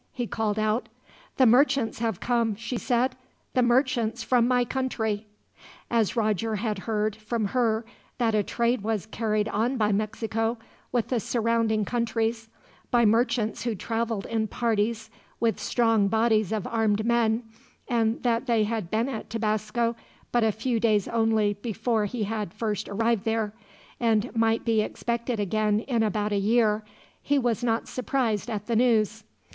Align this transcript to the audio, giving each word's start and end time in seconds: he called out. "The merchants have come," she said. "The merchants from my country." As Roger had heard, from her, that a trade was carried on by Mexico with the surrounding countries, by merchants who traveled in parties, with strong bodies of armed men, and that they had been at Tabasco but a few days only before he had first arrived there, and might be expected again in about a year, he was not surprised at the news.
he 0.11 0.25
called 0.25 0.57
out. 0.57 0.89
"The 1.37 1.45
merchants 1.45 1.99
have 1.99 2.19
come," 2.19 2.55
she 2.55 2.75
said. 2.75 3.15
"The 3.53 3.61
merchants 3.61 4.23
from 4.23 4.47
my 4.47 4.65
country." 4.65 5.27
As 5.91 6.15
Roger 6.15 6.55
had 6.55 6.79
heard, 6.79 7.15
from 7.15 7.45
her, 7.45 7.85
that 8.17 8.33
a 8.33 8.41
trade 8.41 8.81
was 8.81 9.05
carried 9.05 9.47
on 9.49 9.77
by 9.77 9.91
Mexico 9.91 10.57
with 10.91 11.09
the 11.09 11.19
surrounding 11.19 11.85
countries, 11.85 12.49
by 12.89 13.05
merchants 13.05 13.61
who 13.63 13.75
traveled 13.75 14.25
in 14.25 14.47
parties, 14.47 15.11
with 15.39 15.59
strong 15.59 16.07
bodies 16.07 16.51
of 16.51 16.65
armed 16.65 17.05
men, 17.05 17.43
and 17.87 18.23
that 18.23 18.47
they 18.47 18.63
had 18.63 18.89
been 18.89 19.07
at 19.07 19.29
Tabasco 19.29 19.95
but 20.31 20.43
a 20.43 20.51
few 20.51 20.79
days 20.79 21.07
only 21.09 21.53
before 21.53 22.05
he 22.05 22.23
had 22.23 22.55
first 22.55 22.89
arrived 22.89 23.23
there, 23.23 23.53
and 23.99 24.35
might 24.35 24.65
be 24.65 24.81
expected 24.81 25.39
again 25.39 25.81
in 25.81 26.01
about 26.01 26.31
a 26.31 26.37
year, 26.37 26.83
he 27.21 27.37
was 27.37 27.63
not 27.63 27.87
surprised 27.87 28.49
at 28.49 28.65
the 28.65 28.75
news. 28.75 29.25